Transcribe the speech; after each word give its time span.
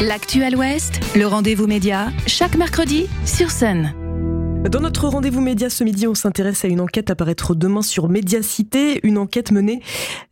L'actuel 0.00 0.54
Ouest, 0.54 1.00
le 1.16 1.26
rendez-vous 1.26 1.66
média, 1.66 2.12
chaque 2.28 2.54
mercredi 2.54 3.08
sur 3.26 3.50
Sun. 3.50 3.92
Dans 4.64 4.80
notre 4.80 5.06
rendez-vous 5.06 5.40
média 5.40 5.70
ce 5.70 5.84
midi, 5.84 6.08
on 6.08 6.14
s'intéresse 6.14 6.64
à 6.64 6.68
une 6.68 6.80
enquête 6.80 7.10
à 7.10 7.14
paraître 7.14 7.54
demain 7.54 7.80
sur 7.80 8.08
Médiacité, 8.08 8.98
une 9.04 9.16
enquête 9.16 9.52
menée 9.52 9.80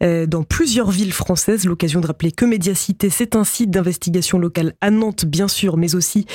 euh, 0.02 0.26
dans 0.26 0.42
plusieurs 0.42 0.90
villes 0.90 1.12
françaises. 1.12 1.64
L'occasion 1.64 2.00
de 2.00 2.08
rappeler 2.08 2.32
que 2.32 2.44
Médiacité, 2.44 3.08
c'est 3.08 3.36
un 3.36 3.44
site 3.44 3.70
d'investigation 3.70 4.38
locale 4.38 4.74
à 4.80 4.90
Nantes, 4.90 5.24
bien 5.24 5.46
sûr, 5.46 5.76
mais 5.76 5.94
aussi 5.94 6.26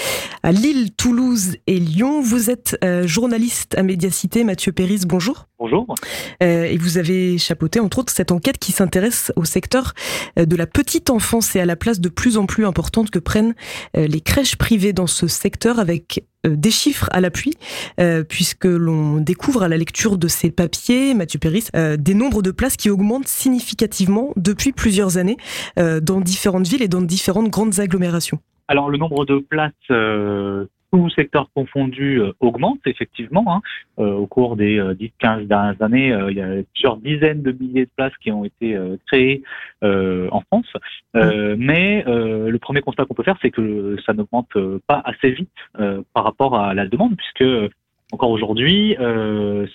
à 0.41 0.51
Lille, 0.53 0.93
Toulouse 0.95 1.57
et 1.67 1.79
Lyon. 1.79 2.21
Vous 2.21 2.49
êtes 2.49 2.77
euh, 2.83 3.05
journaliste 3.05 3.77
à 3.77 3.83
Médiacité, 3.83 4.45
Mathieu 4.45 4.71
Péris, 4.71 5.01
bonjour. 5.05 5.47
Bonjour. 5.59 5.93
Euh, 6.41 6.63
et 6.63 6.77
vous 6.77 6.97
avez 6.97 7.37
chapeauté, 7.37 7.79
entre 7.81 7.99
autres, 7.99 8.13
cette 8.13 8.31
enquête 8.31 8.57
qui 8.57 8.71
s'intéresse 8.71 9.33
au 9.35 9.43
secteur 9.43 9.93
de 10.37 10.55
la 10.55 10.65
petite 10.65 11.09
enfance 11.09 11.55
et 11.55 11.59
à 11.59 11.65
la 11.65 11.75
place 11.75 11.99
de 11.99 12.09
plus 12.09 12.37
en 12.37 12.45
plus 12.45 12.65
importante 12.65 13.11
que 13.11 13.19
prennent 13.19 13.53
les 13.95 14.21
crèches 14.21 14.55
privées 14.55 14.93
dans 14.93 15.07
ce 15.07 15.27
secteur 15.27 15.77
avec 15.77 16.23
des 16.47 16.71
chiffres 16.71 17.09
à 17.11 17.21
l'appui, 17.21 17.53
euh, 17.99 18.23
puisque 18.23 18.65
l'on 18.65 19.17
découvre 19.17 19.63
à 19.63 19.67
la 19.67 19.77
lecture 19.77 20.17
de 20.17 20.27
ces 20.27 20.51
papiers, 20.51 21.13
Mathieu 21.13 21.39
Péris, 21.39 21.67
euh, 21.75 21.97
des 21.97 22.13
nombres 22.13 22.41
de 22.41 22.51
places 22.51 22.77
qui 22.77 22.89
augmentent 22.89 23.27
significativement 23.27 24.33
depuis 24.35 24.71
plusieurs 24.71 25.17
années 25.17 25.37
dans 25.77 26.21
différentes 26.21 26.67
villes 26.67 26.81
et 26.81 26.87
dans 26.87 27.01
différentes 27.01 27.49
grandes 27.49 27.79
agglomérations. 27.79 28.39
Alors 28.67 28.89
le 28.89 28.97
nombre 28.97 29.25
de 29.25 29.39
places 29.39 29.71
tout 30.91 31.09
secteur 31.09 31.47
confondu 31.55 32.19
euh, 32.19 32.33
augmente 32.39 32.79
effectivement. 32.85 33.43
Hein. 33.47 33.61
Euh, 33.99 34.13
au 34.13 34.27
cours 34.27 34.55
des 34.55 34.79
10-15 34.79 34.83
euh, 34.83 35.45
dernières 35.45 35.81
années, 35.81 36.15
il 36.29 36.35
y 36.35 36.41
a 36.41 36.63
plusieurs 36.73 36.97
dizaines 36.97 37.41
de 37.41 37.51
milliers 37.51 37.85
de 37.85 37.91
places 37.95 38.15
qui 38.21 38.31
ont 38.31 38.45
été 38.45 38.77
créées 39.07 39.43
en 39.81 40.41
France. 40.41 40.67
Mmh. 41.13 41.55
mais 41.57 42.03
le 42.05 42.57
premier 42.57 42.81
constat 42.81 43.05
qu'on 43.05 43.13
peut 43.13 43.23
faire, 43.23 43.37
c'est 43.41 43.51
que 43.51 43.97
ça 44.05 44.13
n'augmente 44.13 44.49
pas 44.87 45.01
assez 45.03 45.31
vite 45.31 45.49
par 46.13 46.23
rapport 46.23 46.57
à 46.57 46.73
la 46.73 46.87
demande, 46.87 47.15
puisque 47.17 47.73
encore 48.11 48.31
aujourd'hui, 48.31 48.95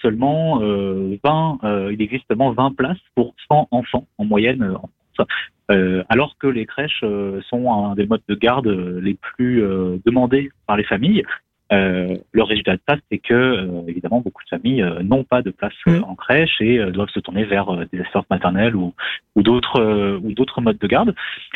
seulement 0.02 0.58
20, 0.58 1.90
il 1.92 2.02
existe 2.02 2.24
seulement 2.28 2.52
20 2.52 2.76
places 2.76 2.98
pour 3.14 3.34
100 3.48 3.68
enfants 3.70 4.06
en 4.18 4.24
moyenne 4.24 4.62
en 4.62 4.88
France. 5.14 5.28
Euh, 5.70 6.04
alors 6.08 6.36
que 6.38 6.46
les 6.46 6.64
crèches 6.64 7.00
euh, 7.02 7.40
sont 7.48 7.72
un 7.72 7.94
des 7.94 8.06
modes 8.06 8.22
de 8.28 8.34
garde 8.36 8.68
euh, 8.68 9.00
les 9.00 9.14
plus 9.14 9.62
demandés 10.04 10.50
par 10.66 10.76
les 10.76 10.84
familles. 10.84 11.22
le 11.70 12.42
résultat 12.42 12.76
de 12.76 12.80
ça, 12.88 12.96
c'est 13.10 13.18
que 13.18 13.88
évidemment 13.88 14.20
beaucoup 14.20 14.44
de 14.44 14.48
familles 14.48 14.84
n'ont 15.02 15.24
pas 15.24 15.42
de 15.42 15.50
place 15.50 15.74
mmh. 15.86 16.04
en 16.04 16.14
crèche 16.14 16.60
et 16.60 16.78
doivent 16.92 17.10
se 17.10 17.18
tourner 17.18 17.44
vers 17.44 17.66
des 17.90 18.00
assistantes 18.00 18.30
maternelles 18.30 18.76
ou, 18.76 18.94
ou 19.34 19.42
d'autres 19.42 20.18
ou 20.22 20.32
d'autres 20.32 20.60
modes 20.60 20.78
de 20.78 20.86
garde. 20.86 21.14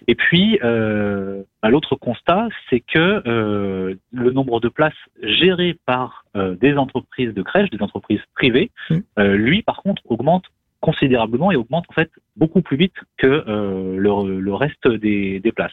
Et 0.08 0.16
puis 0.16 0.58
bah, 0.60 1.70
l'autre 1.70 1.94
constat, 1.94 2.48
c'est 2.68 2.80
que 2.80 3.22
le 3.24 4.30
nombre 4.32 4.58
de 4.58 4.68
places 4.68 5.02
gérées 5.22 5.76
par 5.86 6.24
des 6.34 6.74
entreprises 6.74 7.32
de 7.32 7.42
crèche, 7.42 7.70
des 7.70 7.82
entreprises 7.82 8.24
privées, 8.34 8.70
mmh. 8.90 9.22
lui 9.34 9.62
par 9.62 9.76
contre 9.82 10.02
augmente 10.06 10.46
considérablement 10.80 11.52
et 11.52 11.56
augmente 11.56 11.84
en 11.88 11.92
fait 11.92 12.10
beaucoup 12.36 12.62
plus 12.62 12.76
vite 12.76 12.94
que 13.16 13.26
euh, 13.26 13.96
le, 13.96 14.40
le, 14.40 14.54
reste 14.54 14.88
des, 14.88 15.40
des 15.40 15.52
places. 15.52 15.72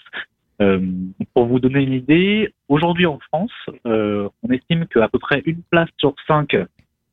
Euh, 0.61 0.79
pour 1.33 1.45
vous 1.45 1.59
donner 1.59 1.83
une 1.83 1.93
idée, 1.93 2.53
aujourd'hui 2.67 3.05
en 3.05 3.19
France, 3.19 3.51
euh, 3.85 4.27
on 4.43 4.49
estime 4.49 4.87
qu'à 4.87 5.07
peu 5.07 5.19
près 5.19 5.41
une 5.45 5.61
place 5.69 5.89
sur 5.97 6.15
cinq 6.27 6.55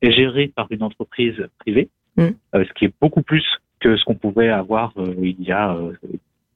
est 0.01 0.11
gérée 0.11 0.51
par 0.55 0.67
une 0.71 0.83
entreprise 0.83 1.47
privée, 1.59 1.89
mmh. 2.17 2.23
euh, 2.55 2.65
ce 2.65 2.73
qui 2.73 2.85
est 2.85 2.93
beaucoup 2.99 3.21
plus 3.21 3.45
que 3.79 3.97
ce 3.97 4.03
qu'on 4.03 4.15
pouvait 4.15 4.49
avoir 4.49 4.93
il 5.21 5.41
y 5.41 5.51
a 5.51 5.77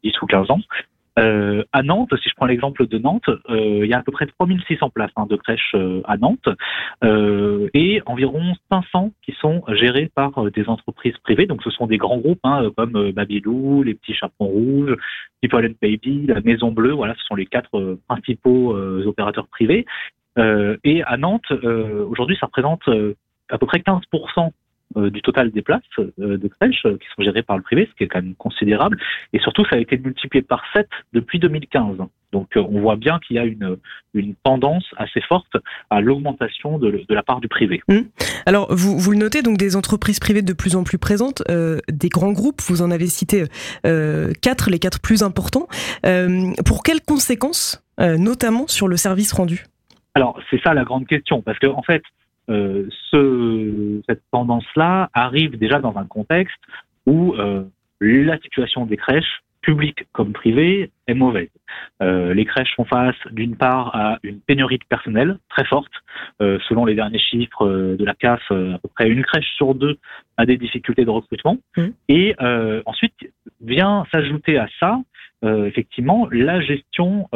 10 0.04 0.22
ou 0.22 0.26
15 0.26 0.50
ans. 0.52 0.60
Euh, 1.20 1.64
à 1.74 1.84
Nantes, 1.84 2.14
si 2.22 2.30
je 2.30 2.36
prends 2.36 2.46
l'exemple 2.46 2.88
de 2.88 2.98
Nantes, 2.98 3.30
euh, 3.50 3.82
il 3.84 3.88
y 3.88 3.94
a 3.94 4.00
à 4.00 4.04
peu 4.04 4.12
près 4.12 4.26
3600 4.26 4.90
places 4.90 5.12
hein, 5.18 5.26
de 5.30 5.36
crèches 5.36 5.74
euh, 5.76 6.02
à 6.06 6.18
Nantes 6.18 6.48
euh, 7.04 7.70
et 7.74 8.02
environ 8.06 8.54
500 8.72 9.12
qui 9.24 9.34
sont 9.34 9.64
gérées 9.70 10.10
par 10.14 10.50
des 10.52 10.68
entreprises 10.68 11.18
privées. 11.20 11.46
Donc 11.46 11.62
ce 11.64 11.70
sont 11.70 11.88
des 11.88 11.98
grands 11.98 12.18
groupes 12.18 12.40
hein, 12.44 12.70
comme 12.78 13.12
Babylou, 13.12 13.84
les 13.84 13.96
Petits 13.96 14.14
Chaperons 14.14 14.48
Rouges, 14.48 14.96
People 15.42 15.74
Baby, 15.82 16.28
la 16.28 16.42
Maison 16.42 16.72
Bleue. 16.72 16.94
Voilà, 16.94 17.16
ce 17.16 17.24
sont 17.26 17.36
les 17.36 17.46
quatre 17.46 17.98
principaux 18.08 18.76
opérateurs 19.06 19.48
privés. 19.48 19.86
et 20.38 21.04
à 21.04 21.18
Nantes, 21.18 21.52
aujourd'hui, 22.10 22.38
ça 22.40 22.46
représente 22.46 22.88
à 23.50 23.58
peu 23.58 23.66
près 23.66 23.80
15% 23.80 24.04
euh, 24.38 24.50
du 24.96 25.22
total 25.22 25.52
des 25.52 25.62
places 25.62 25.82
euh, 26.00 26.38
de 26.38 26.48
crèches 26.48 26.86
euh, 26.86 26.98
qui 26.98 27.08
sont 27.16 27.24
gérées 27.24 27.44
par 27.44 27.58
le 27.58 27.64
privé, 27.64 27.88
ce 27.92 27.96
qui 27.96 28.04
est 28.04 28.08
quand 28.08 28.22
même 28.22 28.36
considérable. 28.36 28.98
Et 29.34 29.40
surtout, 29.40 29.64
ça 29.66 29.76
a 29.76 29.80
été 29.80 29.98
multiplié 29.98 30.42
par 30.42 30.64
7 30.74 30.88
depuis 31.14 31.40
2015. 31.40 31.98
Donc 32.32 32.50
on 32.56 32.80
voit 32.80 32.96
bien 32.96 33.20
qu'il 33.20 33.38
y 33.38 33.40
a 33.40 33.46
une, 33.46 33.78
une 34.14 34.36
tendance 34.44 34.86
assez 34.98 35.22
forte 35.22 35.58
à 35.90 36.00
l'augmentation 36.00 36.78
de, 36.78 37.04
de, 37.08 37.16
la 37.16 37.24
part 37.24 37.40
du 37.40 37.48
privé. 37.48 37.82
Mmh. 37.88 38.02
Alors 38.46 38.68
vous, 38.70 39.00
vous 39.00 39.12
le 39.12 39.18
notez, 39.18 39.42
donc 39.42 39.58
des 39.58 39.76
entreprises 39.76 40.20
privées 40.20 40.44
de 40.44 40.54
plus 40.54 40.76
en 40.76 40.84
plus 40.84 41.00
présentes, 41.00 41.42
euh, 41.50 41.80
des 41.92 42.10
grands 42.10 42.32
groupes, 42.32 42.62
vous 42.62 42.84
en 42.84 42.92
avez 42.92 43.08
cité 43.08 43.46
euh, 43.88 44.32
quatre, 44.44 44.70
les 44.70 44.78
quatre 44.78 45.02
plus 45.02 45.24
importants. 45.24 45.68
Euh, 46.06 46.52
pour 46.66 46.84
quelles 46.84 47.02
conséquences, 47.02 47.84
notamment 47.98 48.68
sur 48.68 48.88
le 48.88 48.96
service 48.96 49.34
rendu? 49.34 49.66
Alors 50.14 50.40
c'est 50.50 50.62
ça 50.62 50.74
la 50.74 50.84
grande 50.84 51.08
question, 51.08 51.42
parce 51.42 51.60
que 51.60 51.68
en 51.68 51.82
fait, 51.82 52.04
euh, 52.50 52.88
ce, 53.12 54.02
cette 54.08 54.22
tendance-là 54.32 55.10
arrive 55.14 55.58
déjà 55.58 55.80
dans 55.80 55.98
un 55.98 56.06
contexte 56.06 56.60
où 57.06 57.34
euh, 57.34 57.64
la 58.02 58.38
situation 58.40 58.86
des 58.86 58.98
crèches, 58.98 59.44
publiques 59.62 60.06
comme 60.14 60.32
privées, 60.32 60.90
est 61.08 61.14
mauvaise. 61.14 61.50
Euh, 62.02 62.34
les 62.34 62.46
crèches 62.46 62.74
font 62.76 62.86
face 62.86 63.16
d'une 63.32 63.56
part 63.56 63.96
à 63.96 64.18
une 64.24 64.40
pénurie 64.40 64.78
de 64.78 64.86
personnel 64.88 65.38
très 65.50 65.66
forte. 65.66 65.92
Euh, 66.42 66.58
selon 66.68 66.86
les 66.86 66.96
derniers 66.96 67.20
chiffres 67.20 67.68
euh, 67.68 67.98
de 67.98 68.06
la 68.06 68.14
CAF, 68.14 68.42
à 68.52 68.78
peu 68.82 68.90
près 68.96 69.10
une 69.10 69.24
crèche 69.24 69.50
sur 69.58 69.76
deux 69.76 69.98
a 70.38 70.46
des 70.46 70.58
difficultés 70.58 71.06
de 71.06 71.10
recrutement. 71.10 71.58
Mmh. 71.78 71.88
Et 72.08 72.36
ensuite 72.86 73.14
vient 73.62 74.06
s'ajouter 74.12 74.58
à 74.58 74.68
ça 74.80 75.00
effectivement 75.44 76.28
la 76.32 76.62
gestion 76.62 77.28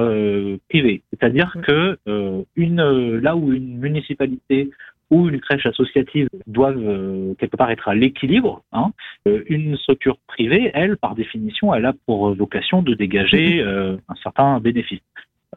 privée, 0.69 1.01
c'est-à-dire 1.09 1.55
mmh. 1.55 1.61
que 1.61 2.45
une 2.55 3.17
là 3.17 3.35
où 3.35 3.51
une 3.51 3.77
municipalité 3.77 4.69
ou 5.09 5.29
une 5.29 5.39
crèche 5.39 5.65
associative 5.65 6.27
doivent 6.47 6.77
euh, 6.77 7.33
quelque 7.35 7.55
part 7.55 7.71
être 7.71 7.87
à 7.87 7.95
l'équilibre. 7.95 8.63
Hein. 8.71 8.91
Euh, 9.27 9.43
une 9.47 9.77
structure 9.77 10.17
privée, 10.27 10.71
elle, 10.73 10.97
par 10.97 11.15
définition, 11.15 11.73
elle 11.73 11.85
a 11.85 11.93
pour 12.05 12.33
vocation 12.33 12.81
de 12.81 12.93
dégager 12.93 13.61
mhm. 13.61 13.67
euh, 13.67 13.97
un 14.09 14.15
certain 14.15 14.59
bénéfice. 14.59 15.01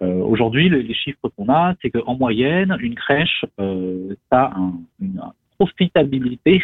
Aujourd'hui, 0.02 0.68
les, 0.68 0.92
chiffres 0.92 1.30
qu'on 1.34 1.48
a, 1.48 1.74
c'est 1.80 1.88
qu'en 1.88 2.16
moyenne, 2.16 2.76
une 2.80 2.94
crèche 2.94 3.46
a 3.56 4.52
une 5.00 5.22
profitabilité 5.58 6.62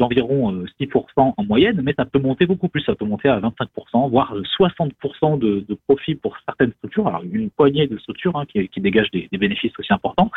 d'environ 0.00 0.64
6% 0.80 1.34
en 1.36 1.44
moyenne, 1.44 1.80
mais 1.84 1.94
ça 1.96 2.04
peut 2.04 2.18
monter 2.18 2.44
beaucoup 2.44 2.66
plus, 2.66 2.82
ça 2.82 2.96
peut 2.96 3.04
monter 3.04 3.28
à 3.28 3.38
25%, 3.38 4.10
voire 4.10 4.34
60% 4.58 5.38
de, 5.38 5.60
de, 5.60 5.78
profit 5.86 6.16
pour 6.16 6.36
certaines 6.44 6.72
structures, 6.72 7.06
alors 7.06 7.22
une 7.22 7.50
poignée 7.50 7.86
de 7.86 7.98
structures 7.98 8.36
hein, 8.36 8.46
qui, 8.46 8.68
qui 8.68 8.80
dégagent 8.80 9.12
des, 9.12 9.28
des, 9.30 9.38
bénéfices 9.38 9.78
aussi 9.78 9.92
importants, 9.92 10.32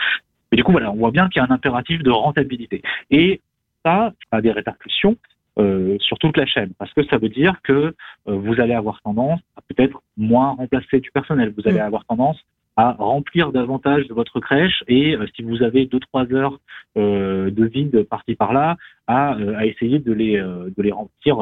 mais 0.52 0.58
du 0.58 0.64
coup, 0.64 0.72
voilà, 0.72 0.92
on 0.92 0.96
voit 0.96 1.12
bien 1.12 1.30
qu'il 1.30 1.42
y 1.42 1.46
a 1.46 1.48
un 1.50 1.54
impératif 1.54 2.02
de 2.04 2.12
rentabilité. 2.12 2.82
Et 3.12 3.42
ça, 3.86 4.14
a 4.32 4.42
des 4.42 4.52
répercussions 4.52 5.16
euh, 5.58 5.98
sur 6.00 6.18
toute 6.20 6.38
la 6.38 6.46
chaîne, 6.46 6.72
parce 6.78 6.94
que 6.94 7.04
ça 7.06 7.18
veut 7.18 7.30
dire 7.30 7.62
que 7.64 7.72
euh, 7.72 7.94
vous 8.26 8.60
allez 8.62 8.74
avoir 8.74 9.02
tendance 9.02 9.40
à 9.58 9.62
peut-être 9.68 10.02
moins 10.18 10.52
remplacer 10.52 11.00
du 11.00 11.12
personnel, 11.12 11.54
vous 11.56 11.68
allez 11.68 11.80
mm. 11.80 11.84
avoir 11.84 12.06
tendance 12.06 12.40
à 12.80 12.94
remplir 12.94 13.52
davantage 13.52 14.08
de 14.08 14.14
votre 14.14 14.40
crèche 14.40 14.86
et 14.88 15.14
euh, 15.16 15.26
si 15.36 15.42
vous 15.44 15.64
avez 15.64 15.86
deux 15.86 16.00
trois 16.00 16.32
heures 16.32 16.60
euh, 16.98 17.52
de 17.52 17.66
vide 17.66 18.04
parti 18.04 18.36
par 18.36 18.54
là, 18.54 18.78
à, 19.06 19.36
euh, 19.36 19.58
à 19.58 19.66
essayer 19.66 20.00
de 20.00 20.14
les 20.14 20.38
de 20.38 20.82
les 20.82 20.92
remplir 20.92 21.40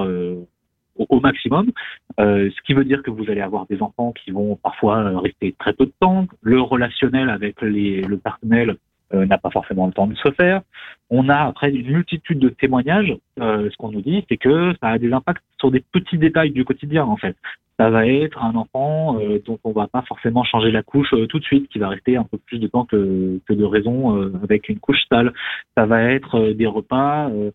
au, 0.97 1.19
maximum, 1.19 1.71
ce 2.17 2.61
qui 2.65 2.73
veut 2.73 2.85
dire 2.85 3.03
que 3.03 3.11
vous 3.11 3.29
allez 3.29 3.41
avoir 3.41 3.67
des 3.67 3.83
enfants 3.83 4.13
qui 4.13 4.31
vont 4.31 4.55
parfois 4.55 5.19
rester 5.19 5.53
très 5.59 5.73
peu 5.73 5.85
de 5.85 5.93
temps, 5.99 6.25
le 6.41 6.59
relationnel 6.59 7.29
avec 7.29 7.61
les, 7.61 8.01
le 8.01 8.17
personnel 8.17 8.69
euh, 8.71 8.75
n'a 9.13 9.37
pas 9.37 9.49
forcément 9.49 9.87
le 9.87 9.93
temps 9.93 10.07
de 10.07 10.15
se 10.15 10.31
faire. 10.31 10.61
On 11.09 11.29
a 11.29 11.47
après 11.47 11.71
une 11.71 11.91
multitude 11.91 12.39
de 12.39 12.49
témoignages. 12.49 13.15
Euh, 13.39 13.69
ce 13.69 13.77
qu'on 13.77 13.91
nous 13.91 14.01
dit, 14.01 14.25
c'est 14.29 14.37
que 14.37 14.73
ça 14.81 14.89
a 14.89 14.97
des 14.97 15.13
impacts 15.13 15.43
sur 15.59 15.71
des 15.71 15.79
petits 15.79 16.17
détails 16.17 16.51
du 16.51 16.65
quotidien 16.65 17.05
en 17.05 17.17
fait. 17.17 17.35
Ça 17.79 17.89
va 17.89 18.07
être 18.07 18.43
un 18.43 18.55
enfant 18.55 19.19
euh, 19.19 19.39
dont 19.45 19.59
on 19.63 19.71
va 19.71 19.87
pas 19.87 20.01
forcément 20.01 20.43
changer 20.43 20.71
la 20.71 20.81
couche 20.81 21.13
tout 21.29 21.39
de 21.39 21.43
suite, 21.43 21.69
qui 21.69 21.79
va 21.79 21.89
rester 21.89 22.17
un 22.17 22.23
peu 22.23 22.37
plus 22.37 22.59
de 22.59 22.67
temps 22.67 22.85
que, 22.85 23.39
que 23.47 23.53
de 23.53 23.63
raison 23.63 24.31
avec 24.43 24.67
une 24.67 24.79
couche 24.79 25.03
sale. 25.09 25.31
Ça 25.77 25.85
va 25.85 26.03
être 26.03 26.53
des 26.53 26.65
repas 26.65 27.29
euh, 27.29 27.51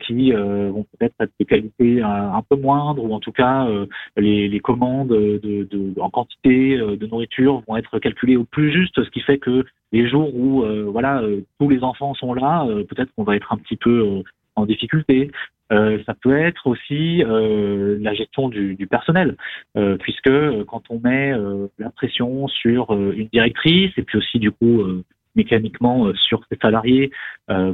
qui 0.00 0.32
euh, 0.32 0.70
vont 0.70 0.84
peut-être 0.84 1.14
être 1.20 1.32
de 1.38 1.44
qualité 1.44 2.02
euh, 2.02 2.06
un, 2.06 2.42
peu 2.48 2.56
moindre 2.56 3.04
ou 3.04 3.12
en 3.12 3.20
tout 3.20 3.32
cas 3.32 3.68
les, 4.16 4.48
les, 4.48 4.60
commandes 4.60 5.08
de, 5.08 5.38
de, 5.70 6.00
en 6.00 6.10
quantité 6.10 6.78
de 6.78 7.06
nourriture 7.06 7.62
vont 7.68 7.76
être 7.76 7.98
calculées 7.98 8.36
au 8.36 8.44
plus 8.44 8.72
juste, 8.72 9.02
ce 9.02 9.10
qui 9.10 9.20
fait 9.20 9.38
que 9.38 9.64
les 9.92 10.08
jours 10.08 10.34
où 10.34 10.64
voilà 10.90 11.22
tous 11.58 11.68
les 11.68 11.82
enfants 11.82 12.14
sont 12.14 12.34
là, 12.34 12.66
peut-être 12.88 13.10
qu'on 13.16 13.24
va 13.24 13.36
être 13.36 13.52
un 13.52 13.56
petit 13.56 13.76
peu 13.76 14.22
en 14.54 14.66
difficulté. 14.66 15.30
ça 15.70 16.14
peut 16.22 16.36
être 16.36 16.66
aussi 16.66 17.22
la 17.24 18.14
gestion 18.14 18.48
du, 18.48 18.74
du 18.74 18.86
personnel, 18.86 19.36
puisque 20.00 20.64
quand 20.66 20.82
on 20.90 21.00
met 21.00 21.32
la 21.78 21.90
pression 21.90 22.48
sur 22.48 22.92
une 22.92 23.28
directrice 23.28 23.92
et 23.96 24.02
puis 24.02 24.18
aussi 24.18 24.38
du 24.38 24.50
coup 24.50 24.82
mécaniquement 25.36 26.12
sur 26.14 26.42
ses 26.50 26.58
salariés 26.60 27.10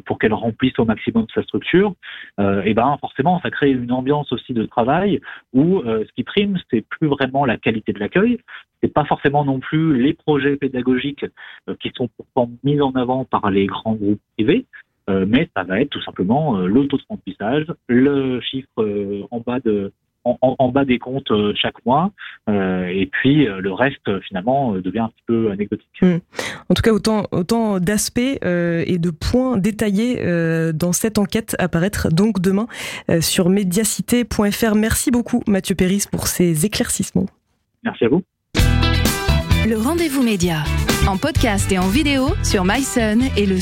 pour 0.05 0.19
qu'elle 0.19 0.35
remplisse 0.35 0.79
au 0.79 0.85
maximum 0.85 1.27
sa 1.35 1.43
structure, 1.43 1.95
et 2.39 2.75
ben 2.75 2.97
forcément 3.01 3.41
ça 3.41 3.51
crée 3.51 3.71
une 3.71 3.93
ambiance 3.93 4.33
aussi 4.33 4.53
de 4.53 4.65
travail 4.65 5.21
où 5.53 5.83
ce 5.85 6.13
qui 6.15 6.25
prime 6.25 6.59
c'est 6.71 6.83
plus 6.83 7.09
vraiment 7.09 7.45
la 7.45 7.57
qualité 7.57 7.93
de 7.93 7.99
l'accueil, 7.99 8.39
c'est 8.83 8.93
pas 8.93 9.05
forcément 9.05 9.45
non 9.45 9.61
plus 9.61 10.01
les 10.01 10.15
projets 10.15 10.57
pédagogiques 10.57 11.25
qui 11.81 11.91
sont 11.97 12.09
pourtant 12.17 12.51
mis 12.65 12.81
en 12.81 12.93
avant 12.93 13.25
par 13.25 13.51
les 13.51 13.67
grands 13.67 13.95
groupes 13.95 14.21
privés, 14.37 14.67
euh, 15.11 15.25
mais 15.29 15.49
ça 15.57 15.65
va 15.65 15.81
être 15.81 15.91
tout 15.91 16.03
simplement 16.03 16.59
euh, 16.59 16.69
le 17.89 18.41
chiffre 18.41 18.69
euh, 18.79 19.23
en 19.31 19.41
bas 19.41 19.59
de 19.61 19.93
en, 20.25 20.69
bas 20.69 20.85
des 20.85 20.99
comptes 20.99 21.33
chaque 21.55 21.85
mois, 21.85 22.11
et 22.49 23.09
puis 23.11 23.47
le 23.47 23.73
reste 23.73 24.21
finalement 24.21 24.73
devient 24.73 25.01
un 25.01 25.09
petit 25.09 25.25
peu 25.27 25.51
anecdotique. 25.51 25.87
Hmm. 26.01 26.19
En 26.69 26.75
tout 26.75 26.83
cas, 26.83 26.93
autant, 26.93 27.25
autant 27.33 27.81
d'aspects 27.81 28.21
et 28.21 28.99
de 28.99 29.11
points 29.11 29.57
détaillés 29.57 30.23
dans 30.73 30.93
cette 30.93 31.19
enquête 31.19 31.57
à 31.59 31.69
paraître 31.69 32.09
donc 32.13 32.41
demain 32.41 32.67
sur 33.21 33.49
mediacité.fr. 33.49 34.75
Merci 34.75 35.11
beaucoup 35.11 35.43
Mathieu 35.47 35.75
Péris 35.75 36.05
pour 36.11 36.27
ces 36.27 36.67
éclaircissements. 36.67 37.27
Merci 37.85 38.05
à 38.05 38.09
vous. 38.09 38.23
Le 39.67 39.77
rendez-vous 39.77 40.23
média 40.23 40.65
en 41.07 41.17
podcast 41.17 41.71
et 41.73 41.79
en 41.79 41.89
vidéo 41.89 42.29
sur 42.43 42.65
myson 42.65 43.21
et 43.37 43.47
le. 43.47 43.61